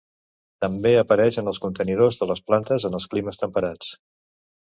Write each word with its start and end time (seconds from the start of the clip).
També 0.63 0.93
apareix 1.01 1.37
en 1.41 1.51
els 1.51 1.59
contenidors 1.65 2.17
de 2.21 2.29
les 2.31 2.41
plantes 2.49 2.89
en 2.89 2.99
els 3.01 3.07
climes 3.13 3.41
temperats. 3.45 3.93